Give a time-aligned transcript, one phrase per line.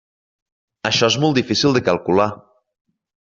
[0.89, 2.27] Això és molt difícil de calcular.